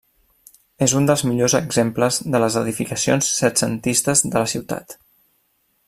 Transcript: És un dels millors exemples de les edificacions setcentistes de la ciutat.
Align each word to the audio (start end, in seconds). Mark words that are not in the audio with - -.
És 0.85 0.93
un 0.99 1.09
dels 1.09 1.23
millors 1.31 1.55
exemples 1.59 2.17
de 2.35 2.41
les 2.45 2.57
edificacions 2.63 3.31
setcentistes 3.43 4.25
de 4.31 4.35
la 4.45 4.49
ciutat. 4.57 4.99